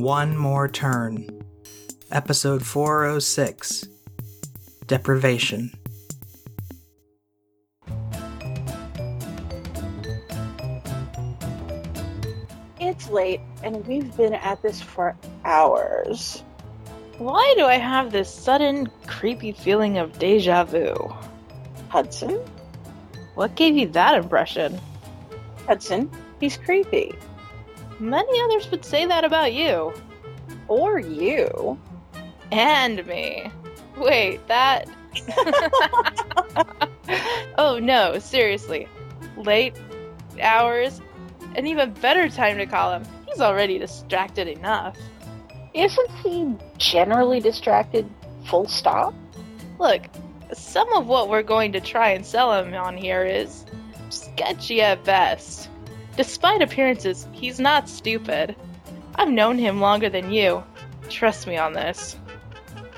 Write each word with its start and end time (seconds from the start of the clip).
One 0.00 0.34
More 0.34 0.66
Turn. 0.66 1.28
Episode 2.10 2.64
406 2.64 3.86
Deprivation. 4.86 5.74
It's 12.80 13.10
late, 13.10 13.42
and 13.62 13.86
we've 13.86 14.16
been 14.16 14.32
at 14.32 14.62
this 14.62 14.80
for 14.80 15.14
hours. 15.44 16.42
Why 17.18 17.52
do 17.58 17.66
I 17.66 17.76
have 17.76 18.10
this 18.10 18.32
sudden, 18.32 18.88
creepy 19.06 19.52
feeling 19.52 19.98
of 19.98 20.18
deja 20.18 20.64
vu? 20.64 21.14
Hudson? 21.90 22.40
What 23.34 23.54
gave 23.54 23.76
you 23.76 23.88
that 23.88 24.14
impression? 24.14 24.80
Hudson, 25.66 26.10
he's 26.40 26.56
creepy. 26.56 27.14
Many 28.00 28.40
others 28.40 28.70
would 28.70 28.84
say 28.84 29.04
that 29.04 29.24
about 29.24 29.52
you. 29.52 29.92
Or 30.68 30.98
you. 30.98 31.78
And 32.50 33.06
me. 33.06 33.50
Wait, 33.98 34.46
that. 34.48 34.88
oh 37.58 37.78
no, 37.78 38.18
seriously. 38.18 38.88
Late 39.36 39.76
hours, 40.40 41.00
an 41.56 41.66
even 41.66 41.92
better 41.94 42.28
time 42.28 42.56
to 42.58 42.66
call 42.66 42.92
him. 42.92 43.04
He's 43.28 43.40
already 43.40 43.78
distracted 43.78 44.48
enough. 44.48 44.96
Isn't 45.74 46.10
he 46.22 46.54
generally 46.78 47.40
distracted, 47.40 48.08
full 48.46 48.66
stop? 48.66 49.14
Look, 49.78 50.02
some 50.52 50.92
of 50.94 51.06
what 51.06 51.28
we're 51.28 51.42
going 51.42 51.72
to 51.72 51.80
try 51.80 52.10
and 52.10 52.24
sell 52.26 52.52
him 52.52 52.74
on 52.74 52.96
here 52.96 53.24
is 53.24 53.64
sketchy 54.08 54.82
at 54.82 55.04
best. 55.04 55.69
Despite 56.20 56.60
appearances, 56.60 57.26
he's 57.32 57.58
not 57.58 57.88
stupid. 57.88 58.54
I've 59.14 59.30
known 59.30 59.56
him 59.56 59.80
longer 59.80 60.10
than 60.10 60.30
you. 60.30 60.62
Trust 61.08 61.46
me 61.46 61.56
on 61.56 61.72
this. 61.72 62.14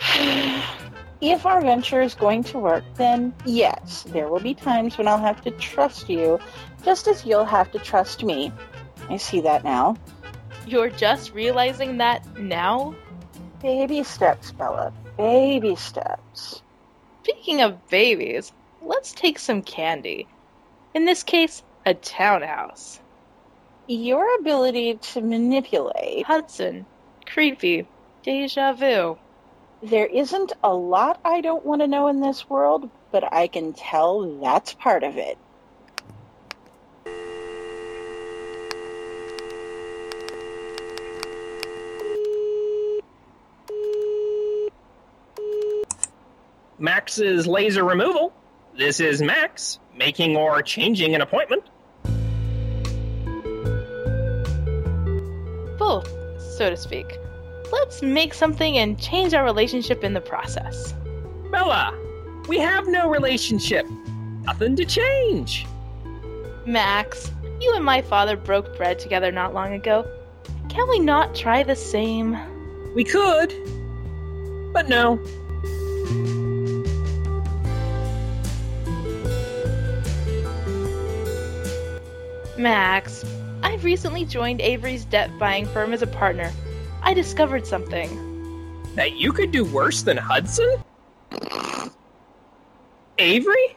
if 1.20 1.46
our 1.46 1.60
venture 1.60 2.00
is 2.00 2.16
going 2.16 2.42
to 2.42 2.58
work, 2.58 2.82
then 2.96 3.32
yes, 3.46 4.04
there 4.08 4.26
will 4.28 4.40
be 4.40 4.54
times 4.54 4.98
when 4.98 5.06
I'll 5.06 5.18
have 5.18 5.40
to 5.42 5.52
trust 5.52 6.10
you, 6.10 6.40
just 6.84 7.06
as 7.06 7.24
you'll 7.24 7.44
have 7.44 7.70
to 7.70 7.78
trust 7.78 8.24
me. 8.24 8.52
I 9.08 9.18
see 9.18 9.40
that 9.42 9.62
now. 9.62 9.96
You're 10.66 10.90
just 10.90 11.32
realizing 11.32 11.98
that 11.98 12.26
now? 12.36 12.92
Baby 13.62 14.02
steps, 14.02 14.50
Bella. 14.50 14.92
Baby 15.16 15.76
steps. 15.76 16.60
Speaking 17.22 17.60
of 17.60 17.88
babies, 17.88 18.52
let's 18.82 19.12
take 19.12 19.38
some 19.38 19.62
candy. 19.62 20.26
In 20.92 21.04
this 21.04 21.22
case, 21.22 21.62
a 21.86 21.94
townhouse. 21.94 22.98
Your 23.88 24.38
ability 24.38 24.94
to 24.94 25.20
manipulate. 25.20 26.24
Hudson. 26.24 26.86
Creepy. 27.26 27.86
Deja 28.22 28.72
vu. 28.74 29.18
There 29.82 30.06
isn't 30.06 30.52
a 30.62 30.72
lot 30.72 31.20
I 31.24 31.40
don't 31.40 31.66
want 31.66 31.82
to 31.82 31.88
know 31.88 32.06
in 32.06 32.20
this 32.20 32.48
world, 32.48 32.88
but 33.10 33.32
I 33.32 33.48
can 33.48 33.72
tell 33.72 34.38
that's 34.40 34.74
part 34.74 35.02
of 35.02 35.16
it. 35.16 35.36
Max's 46.78 47.46
laser 47.48 47.84
removal. 47.84 48.32
This 48.76 49.00
is 49.00 49.20
Max, 49.20 49.80
making 49.96 50.36
or 50.36 50.62
changing 50.62 51.14
an 51.14 51.20
appointment. 51.20 51.64
So 56.52 56.70
to 56.70 56.76
speak. 56.76 57.18
Let's 57.72 58.02
make 58.02 58.34
something 58.34 58.78
and 58.78 59.00
change 59.00 59.34
our 59.34 59.44
relationship 59.44 60.04
in 60.04 60.12
the 60.12 60.20
process. 60.20 60.94
Bella, 61.50 61.98
we 62.48 62.58
have 62.58 62.86
no 62.86 63.08
relationship. 63.08 63.86
Nothing 64.44 64.76
to 64.76 64.84
change. 64.84 65.66
Max, 66.66 67.30
you 67.60 67.72
and 67.74 67.84
my 67.84 68.02
father 68.02 68.36
broke 68.36 68.76
bread 68.76 68.98
together 68.98 69.32
not 69.32 69.54
long 69.54 69.72
ago. 69.72 70.06
Can 70.68 70.88
we 70.88 70.98
not 70.98 71.34
try 71.34 71.62
the 71.62 71.76
same? 71.76 72.36
We 72.94 73.04
could, 73.04 73.54
but 74.72 74.88
no. 74.88 75.18
Max, 82.58 83.24
I've 83.62 83.84
recently 83.84 84.24
joined 84.24 84.60
Avery's 84.60 85.04
debt 85.04 85.30
buying 85.38 85.66
firm 85.66 85.92
as 85.92 86.02
a 86.02 86.06
partner. 86.06 86.50
I 87.02 87.14
discovered 87.14 87.66
something. 87.66 88.10
That 88.94 89.16
you 89.16 89.32
could 89.32 89.50
do 89.52 89.64
worse 89.64 90.02
than 90.02 90.16
Hudson? 90.16 90.82
Avery? 93.18 93.76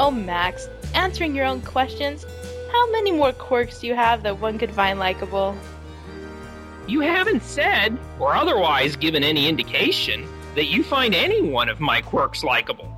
Oh, 0.00 0.10
Max, 0.10 0.68
answering 0.94 1.34
your 1.34 1.44
own 1.44 1.60
questions, 1.60 2.24
how 2.72 2.90
many 2.90 3.12
more 3.12 3.32
quirks 3.32 3.80
do 3.80 3.86
you 3.86 3.94
have 3.94 4.22
that 4.22 4.40
one 4.40 4.58
could 4.58 4.70
find 4.70 4.98
likable? 4.98 5.56
You 6.86 7.00
haven't 7.00 7.42
said, 7.42 7.96
or 8.18 8.34
otherwise 8.34 8.96
given 8.96 9.22
any 9.22 9.46
indication, 9.46 10.26
that 10.54 10.66
you 10.66 10.82
find 10.82 11.14
any 11.14 11.40
one 11.40 11.68
of 11.68 11.80
my 11.80 12.00
quirks 12.00 12.42
likable. 12.42 12.88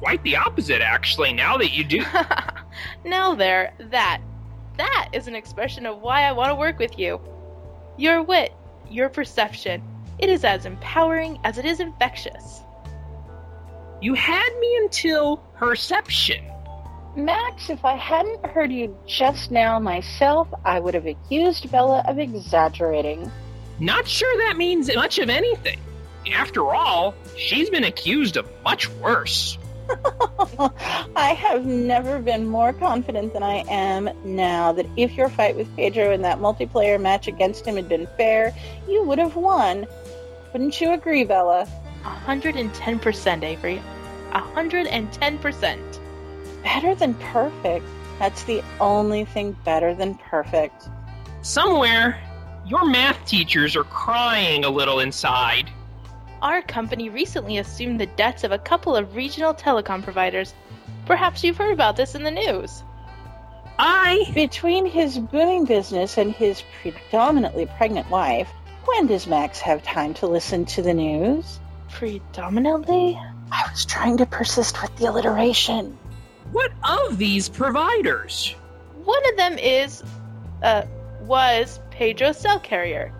Quite 0.00 0.22
the 0.24 0.36
opposite, 0.36 0.82
actually, 0.82 1.32
now 1.32 1.56
that 1.56 1.72
you 1.72 1.84
do. 1.84 2.04
now 3.04 3.34
there, 3.34 3.72
that. 3.78 4.20
That 4.76 5.08
is 5.12 5.28
an 5.28 5.34
expression 5.34 5.86
of 5.86 6.00
why 6.00 6.22
I 6.22 6.32
want 6.32 6.50
to 6.50 6.54
work 6.54 6.78
with 6.78 6.98
you. 6.98 7.20
Your 7.96 8.22
wit, 8.22 8.52
your 8.90 9.08
perception, 9.08 9.82
it 10.18 10.28
is 10.28 10.44
as 10.44 10.66
empowering 10.66 11.38
as 11.44 11.58
it 11.58 11.64
is 11.64 11.80
infectious. 11.80 12.62
You 14.00 14.14
had 14.14 14.50
me 14.60 14.76
until 14.82 15.38
perception. 15.56 16.44
Max, 17.16 17.70
if 17.70 17.84
I 17.84 17.94
hadn't 17.94 18.44
heard 18.46 18.72
you 18.72 18.96
just 19.06 19.50
now 19.50 19.78
myself, 19.78 20.48
I 20.64 20.80
would 20.80 20.94
have 20.94 21.06
accused 21.06 21.70
Bella 21.70 22.04
of 22.08 22.18
exaggerating. 22.18 23.30
Not 23.78 24.08
sure 24.08 24.36
that 24.46 24.56
means 24.56 24.92
much 24.94 25.18
of 25.18 25.30
anything. 25.30 25.78
After 26.32 26.74
all, 26.74 27.14
she's 27.36 27.70
been 27.70 27.84
accused 27.84 28.36
of 28.36 28.50
much 28.64 28.88
worse. 28.94 29.58
I 31.16 31.28
have 31.34 31.64
never 31.64 32.18
been 32.18 32.48
more 32.48 32.72
confident 32.72 33.34
than 33.34 33.44
I 33.44 33.64
am 33.68 34.10
now 34.24 34.72
that 34.72 34.86
if 34.96 35.12
your 35.12 35.28
fight 35.28 35.54
with 35.54 35.74
Pedro 35.76 36.12
in 36.12 36.22
that 36.22 36.40
multiplayer 36.40 37.00
match 37.00 37.28
against 37.28 37.64
him 37.64 37.76
had 37.76 37.88
been 37.88 38.08
fair, 38.16 38.52
you 38.88 39.04
would 39.04 39.18
have 39.18 39.36
won. 39.36 39.86
Wouldn't 40.52 40.80
you 40.80 40.92
agree, 40.92 41.22
Bella? 41.22 41.68
110%, 42.02 43.42
Avery. 43.44 43.80
110%. 44.32 45.98
Better 46.64 46.94
than 46.96 47.14
perfect. 47.14 47.86
That's 48.18 48.42
the 48.42 48.64
only 48.80 49.24
thing 49.24 49.56
better 49.64 49.94
than 49.94 50.16
perfect. 50.16 50.88
Somewhere, 51.42 52.20
your 52.66 52.84
math 52.84 53.24
teachers 53.24 53.76
are 53.76 53.84
crying 53.84 54.64
a 54.64 54.70
little 54.70 54.98
inside. 54.98 55.70
Our 56.42 56.60
company 56.60 57.08
recently 57.08 57.58
assumed 57.58 58.00
the 58.00 58.06
debts 58.06 58.44
of 58.44 58.52
a 58.52 58.58
couple 58.58 58.96
of 58.96 59.14
regional 59.14 59.54
telecom 59.54 60.02
providers. 60.02 60.54
Perhaps 61.06 61.44
you've 61.44 61.56
heard 61.56 61.72
about 61.72 61.96
this 61.96 62.14
in 62.14 62.22
the 62.22 62.30
news. 62.30 62.82
I. 63.78 64.30
Between 64.34 64.86
his 64.86 65.18
booming 65.18 65.64
business 65.64 66.16
and 66.18 66.32
his 66.32 66.62
predominantly 66.80 67.66
pregnant 67.66 68.08
wife, 68.10 68.48
when 68.84 69.06
does 69.06 69.26
Max 69.26 69.60
have 69.60 69.82
time 69.82 70.14
to 70.14 70.26
listen 70.26 70.64
to 70.66 70.82
the 70.82 70.94
news? 70.94 71.58
Predominantly? 71.90 73.18
I 73.50 73.68
was 73.70 73.84
trying 73.84 74.16
to 74.18 74.26
persist 74.26 74.80
with 74.80 74.96
the 74.96 75.06
alliteration. 75.06 75.98
What 76.52 76.72
of 76.82 77.18
these 77.18 77.48
providers? 77.48 78.54
One 79.04 79.28
of 79.30 79.36
them 79.36 79.58
is, 79.58 80.02
uh, 80.62 80.82
was 81.22 81.80
Pedro 81.90 82.32
cell 82.32 82.60
carrier. 82.60 83.12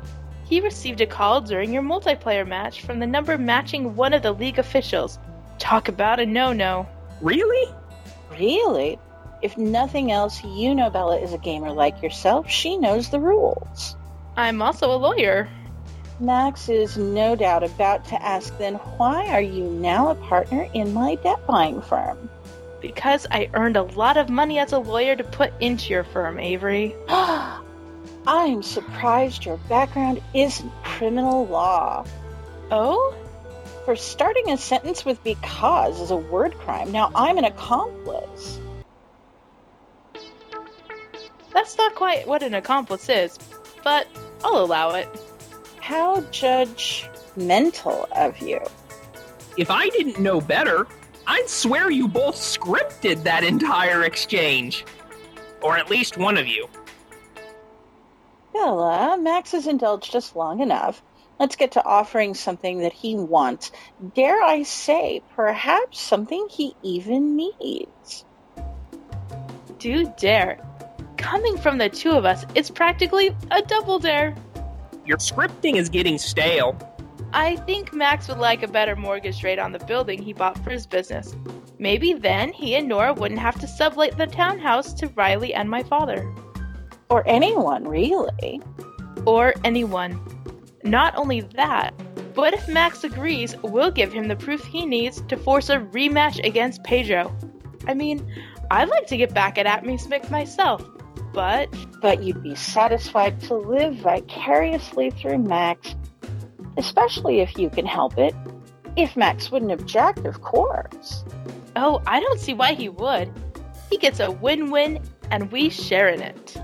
He 0.45 0.61
received 0.61 1.01
a 1.01 1.07
call 1.07 1.41
during 1.41 1.73
your 1.73 1.83
multiplayer 1.83 2.47
match 2.47 2.83
from 2.83 2.99
the 3.01 3.07
number 3.07 3.37
matching 3.39 3.97
one 3.97 4.13
of 4.13 4.23
the 4.23 4.33
league 4.33 4.59
officials. 4.59 5.19
Talk 5.59 5.89
about 5.89 6.21
a 6.21 6.27
no-no. 6.27 6.87
Really? 7.21 7.75
Really? 8.31 8.99
If 9.43 9.59
nothing 9.59 10.11
else, 10.11 10.43
you 10.43 10.75
know 10.75 10.91
Bella 10.91 11.19
is 11.19 11.33
a 11.33 11.39
gamer 11.39 11.71
like 11.71 12.03
yourself. 12.03 12.49
She 12.49 12.77
knows 12.77 13.11
the 13.11 13.21
rules. 13.21 13.97
I'm 14.37 14.63
also 14.63 14.91
a 14.91 14.97
lawyer. 14.97 15.49
Max 16.21 16.69
is 16.69 16.97
no 16.97 17.35
doubt 17.37 17.65
about 17.65 18.05
to 18.07 18.23
ask 18.23 18.57
then, 18.59 18.75
why 18.97 19.29
are 19.29 19.41
you 19.41 19.65
now 19.65 20.11
a 20.11 20.15
partner 20.15 20.69
in 20.73 20.95
my 20.95 21.17
debt 21.17 21.47
buying 21.47 21.83
firm? 21.83 22.31
Because 22.81 23.27
I 23.31 23.51
earned 23.55 23.77
a 23.77 23.83
lot 23.83 24.17
of 24.17 24.29
money 24.29 24.59
as 24.59 24.73
a 24.73 24.79
lawyer 24.79 25.17
to 25.17 25.25
put 25.25 25.53
into 25.61 25.93
your 25.93 26.05
firm, 26.05 26.39
Avery. 26.39 26.95
I'm 27.09 28.63
surprised 28.63 29.45
your 29.45 29.59
background 29.69 30.23
isn't 30.33 30.73
criminal 30.83 31.47
law. 31.47 32.07
Oh? 32.71 33.15
For 33.85 33.97
starting 33.97 34.51
a 34.51 34.57
sentence 34.57 35.05
with 35.05 35.23
because 35.23 36.01
is 36.01 36.11
a 36.11 36.17
word 36.17 36.55
crime. 36.59 36.91
Now 36.91 37.11
I'm 37.15 37.37
an 37.37 37.45
accomplice. 37.45 38.59
That's 41.53 41.77
not 41.77 41.95
quite 41.95 42.27
what 42.27 42.43
an 42.43 42.55
accomplice 42.55 43.09
is, 43.09 43.39
but 43.83 44.09
I'll 44.43 44.65
allow 44.65 44.95
it. 44.95 45.09
How 45.81 46.23
judgmental 46.23 48.11
of 48.13 48.39
you. 48.39 48.61
If 49.59 49.71
I 49.71 49.91
didn't 49.91 50.19
know 50.19 50.41
better, 50.41 50.87
I'd 51.27 51.49
swear 51.49 51.91
you 51.91 52.09
both 52.09 52.37
scripted 52.37 53.23
that 53.25 53.45
entire 53.45 54.05
exchange. 54.05 54.87
Or 55.61 55.77
at 55.77 55.91
least 55.91 56.17
one 56.17 56.39
of 56.39 56.47
you. 56.47 56.69
Bella, 58.53 59.19
Max 59.21 59.53
has 59.53 59.67
indulged 59.67 60.17
us 60.17 60.35
long 60.35 60.61
enough. 60.61 61.03
Let's 61.39 61.57
get 61.57 61.73
to 61.73 61.85
offering 61.85 62.35
something 62.35 62.79
that 62.79 62.93
he 62.93 63.17
wants. 63.17 63.73
Dare 64.15 64.41
I 64.43 64.63
say, 64.63 65.23
perhaps 65.35 66.01
something 66.01 66.47
he 66.49 66.77
even 66.83 67.37
needs. 67.37 68.25
Do 69.79 70.13
dare. 70.19 70.59
Coming 71.17 71.59
from 71.59 71.79
the 71.79 71.89
two 71.89 72.13
of 72.13 72.25
us, 72.25 72.45
it's 72.55 72.71
practically 72.71 73.37
a 73.51 73.63
double 73.63 73.99
dare. 73.99 74.35
Your 75.05 75.19
scripting 75.19 75.75
is 75.77 75.89
getting 75.89 76.19
stale. 76.19 76.79
I 77.33 77.57
think 77.57 77.93
Max 77.93 78.29
would 78.29 78.39
like 78.39 78.63
a 78.63 78.69
better 78.69 78.95
mortgage 78.95 79.43
rate 79.43 79.59
on 79.59 79.73
the 79.73 79.81
building 79.81 80.23
he 80.23 80.33
bought 80.33 80.63
for 80.63 80.71
his 80.71 80.87
business. 80.87 81.35
Maybe 81.79 82.13
then 82.13 82.53
he 82.53 82.77
and 82.77 82.89
Nora 82.89 83.13
wouldn't 83.13 83.41
have 83.41 83.59
to 83.61 83.67
sublet 83.67 84.17
the 84.17 84.29
townhouse 84.29 84.95
to 84.95 85.09
Riley 85.09 85.53
and 85.53 85.69
my 85.69 85.83
father. 85.83 86.33
Or 87.11 87.27
anyone, 87.27 87.89
really. 87.89 88.63
Or 89.27 89.55
anyone. 89.65 90.21
Not 90.85 91.17
only 91.17 91.41
that, 91.41 91.93
but 92.35 92.53
if 92.53 92.69
Max 92.69 93.05
agrees, 93.05 93.57
we'll 93.63 93.91
give 93.91 94.13
him 94.13 94.29
the 94.29 94.37
proof 94.37 94.65
he 94.65 94.85
needs 94.85 95.23
to 95.23 95.37
force 95.37 95.71
a 95.71 95.79
rematch 95.79 96.45
against 96.45 96.85
Pedro. 96.85 97.35
I 97.89 97.95
mean, 97.95 98.25
I'd 98.71 98.89
like 98.89 99.07
to 99.07 99.17
get 99.17 99.33
back 99.33 99.57
at 99.57 99.67
Atme 99.67 99.99
Smith 99.99 100.31
myself, 100.31 100.85
but 101.33 101.69
But 102.01 102.23
you'd 102.23 102.43
be 102.43 102.55
satisfied 102.55 103.41
to 103.43 103.55
live 103.55 103.97
vicariously 103.97 105.11
through 105.11 105.39
Max, 105.39 105.95
especially 106.77 107.41
if 107.41 107.57
you 107.57 107.71
can 107.71 107.87
help 107.87 108.19
it. 108.19 108.35
If 108.97 109.17
Max 109.17 109.51
wouldn't 109.51 109.73
object, 109.73 110.27
of 110.27 110.43
course. 110.43 111.25
oh, 111.77 112.03
I 112.07 112.21
don't 112.21 112.39
see 112.39 112.55
why 112.55 112.75
he 112.75 112.89
would. 112.89 113.33
He 113.91 113.97
gets 113.97 114.21
a 114.21 114.31
win-win, 114.31 115.01
and 115.31 115.51
we 115.51 115.71
share 115.71 116.09
in 116.09 116.21
it. 116.21 116.57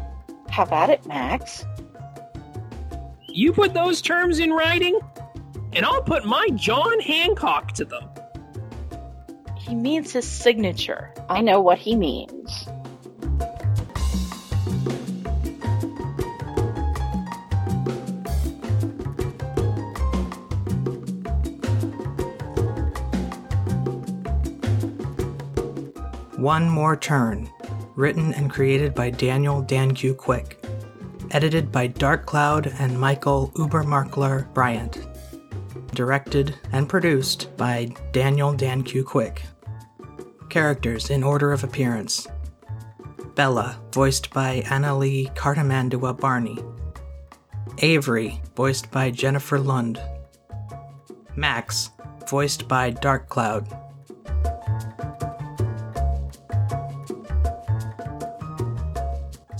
How 0.50 0.64
about 0.64 0.90
it, 0.90 1.06
Max? 1.06 1.64
You 3.32 3.52
put 3.52 3.74
those 3.74 4.02
terms 4.02 4.40
in 4.40 4.52
writing, 4.52 4.98
and 5.72 5.84
I'll 5.86 6.02
put 6.02 6.24
my 6.24 6.48
John 6.56 6.98
Hancock 7.00 7.72
to 7.72 7.84
them. 7.84 8.08
He 9.56 9.74
means 9.74 10.12
his 10.12 10.28
signature. 10.28 11.14
I 11.28 11.40
know 11.40 11.60
what 11.60 11.78
he 11.78 11.94
means. 11.94 12.66
One 26.36 26.68
More 26.68 26.96
Turn, 26.96 27.48
written 27.94 28.34
and 28.34 28.50
created 28.50 28.94
by 28.94 29.10
Daniel 29.10 29.62
Dan 29.62 29.94
Q. 29.94 30.14
Quick, 30.14 30.59
edited 31.30 31.70
by 31.70 31.86
Dark 31.86 32.26
Cloud 32.26 32.72
and 32.78 32.98
Michael 32.98 33.50
Ubermarkler 33.54 34.52
Bryant, 34.54 35.06
directed 35.94 36.54
and 36.72 36.88
produced 36.88 37.56
by 37.56 37.88
Daniel 38.12 38.52
Dan 38.52 38.82
Q. 38.82 39.04
Quick. 39.04 39.42
Characters 40.48 41.10
in 41.10 41.22
order 41.22 41.52
of 41.52 41.64
appearance 41.64 42.26
Bella, 43.34 43.80
voiced 43.92 44.30
by 44.32 44.62
Annalie 44.66 45.34
Cartamandua 45.34 46.18
Barney, 46.18 46.58
Avery, 47.78 48.42
voiced 48.56 48.90
by 48.90 49.10
Jennifer 49.10 49.58
Lund, 49.58 50.00
Max, 51.36 51.90
voiced 52.28 52.68
by 52.68 52.90
Dark 52.90 53.28
Cloud. 53.28 53.66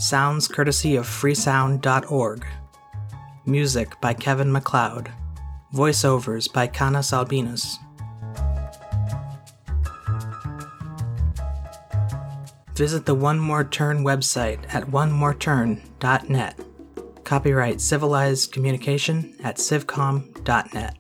Sounds 0.01 0.49
courtesy 0.49 0.97
of 0.97 1.05
freesound.org. 1.07 2.47
Music 3.45 4.01
by 4.01 4.15
Kevin 4.15 4.51
MacLeod. 4.51 5.13
Voiceovers 5.75 6.51
by 6.51 6.67
Canas 6.67 7.13
Albinus. 7.13 7.77
Visit 12.75 13.05
the 13.05 13.15
One 13.15 13.39
More 13.39 13.63
Turn 13.63 14.03
website 14.03 14.65
at 14.75 14.85
onemoreturn.net. 14.85 16.61
Copyright 17.25 17.81
Civilized 17.83 18.53
Communication 18.53 19.37
at 19.45 19.59
civcom.net. 19.59 20.97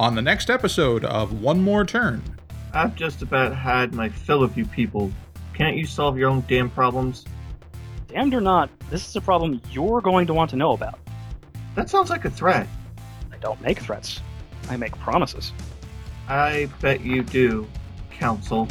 On 0.00 0.14
the 0.14 0.22
next 0.22 0.48
episode 0.48 1.04
of 1.04 1.42
One 1.42 1.60
More 1.60 1.84
Turn, 1.84 2.22
I've 2.72 2.94
just 2.94 3.20
about 3.20 3.52
had 3.52 3.94
my 3.94 4.08
fill 4.08 4.44
of 4.44 4.56
you 4.56 4.64
people. 4.64 5.10
Can't 5.54 5.76
you 5.76 5.86
solve 5.86 6.16
your 6.16 6.30
own 6.30 6.44
damn 6.46 6.70
problems? 6.70 7.24
Damned 8.06 8.32
or 8.32 8.40
not, 8.40 8.70
this 8.90 9.08
is 9.08 9.16
a 9.16 9.20
problem 9.20 9.60
you're 9.72 10.00
going 10.00 10.28
to 10.28 10.34
want 10.34 10.50
to 10.50 10.56
know 10.56 10.70
about. 10.70 11.00
That 11.74 11.90
sounds 11.90 12.10
like 12.10 12.24
a 12.24 12.30
threat. 12.30 12.68
I 13.32 13.38
don't 13.38 13.60
make 13.60 13.80
threats, 13.80 14.20
I 14.70 14.76
make 14.76 14.96
promises. 14.98 15.52
I 16.28 16.68
bet 16.80 17.00
you 17.00 17.24
do, 17.24 17.66
Council. 18.12 18.68